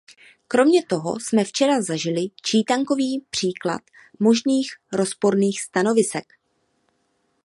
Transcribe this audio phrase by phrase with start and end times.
[0.47, 3.81] Kromě toho jsme včera zažili čítankový příklad
[4.19, 6.25] možných rozporných stanovisek.